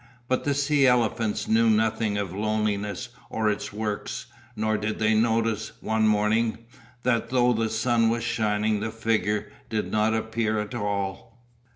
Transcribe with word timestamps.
But 0.27 0.45
the 0.45 0.55
sea 0.55 0.87
elephants 0.87 1.47
knew 1.47 1.69
nothing 1.69 2.17
of 2.17 2.33
Loneliness 2.33 3.09
or 3.29 3.51
its 3.51 3.71
works, 3.71 4.25
nor 4.55 4.75
did 4.75 4.97
they 4.97 5.13
notice, 5.13 5.73
one 5.79 6.07
morning, 6.07 6.57
that 7.03 7.29
though 7.29 7.53
the 7.53 7.69
sun 7.69 8.09
was 8.09 8.23
shining 8.23 8.79
the 8.79 8.89
figure 8.89 9.51
did 9.69 9.91
not 9.91 10.15
appear 10.15 10.57
at 10.59 10.73
all. 10.73 11.37